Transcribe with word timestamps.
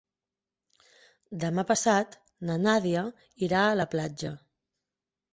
Demà 1.43 1.65
passat 1.71 2.15
na 2.49 2.55
Nàdia 2.61 3.03
irà 3.49 3.61
a 3.65 3.75
la 3.81 3.85
platja. 3.93 4.33